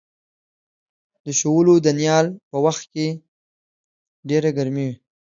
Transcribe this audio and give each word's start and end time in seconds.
د 1.25 1.25
شولو 1.39 1.73
د 1.85 1.87
نیال 1.99 2.27
په 2.49 2.57
وخت 2.65 2.83
کې 2.93 3.07
ډېره 4.29 4.49
ګرمي 4.57 4.83
وي. 4.89 4.95